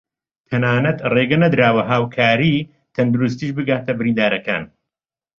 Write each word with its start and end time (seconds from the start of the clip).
تەناتە 0.49 1.05
رێگە 1.13 1.37
نەدراوە 1.43 1.83
هاوکاری 1.89 2.67
تەندروستیش 2.95 3.51
بگاتە 3.57 3.91
بریندارەکان 3.99 4.63